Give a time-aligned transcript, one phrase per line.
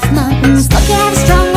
[0.00, 0.68] with mountains.
[0.68, 1.55] Look at strong.